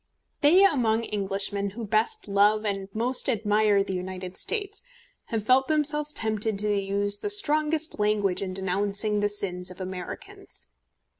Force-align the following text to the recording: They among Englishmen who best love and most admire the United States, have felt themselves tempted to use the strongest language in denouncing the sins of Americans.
They 0.41 0.65
among 0.65 1.05
Englishmen 1.13 1.69
who 1.77 1.85
best 1.85 2.27
love 2.27 2.65
and 2.65 2.89
most 2.91 3.29
admire 3.29 3.83
the 3.83 3.93
United 3.93 4.35
States, 4.35 4.83
have 5.27 5.43
felt 5.45 5.67
themselves 5.67 6.11
tempted 6.11 6.57
to 6.57 6.73
use 6.73 7.19
the 7.19 7.29
strongest 7.29 7.99
language 7.99 8.41
in 8.41 8.55
denouncing 8.55 9.19
the 9.19 9.29
sins 9.29 9.69
of 9.69 9.79
Americans. 9.79 10.65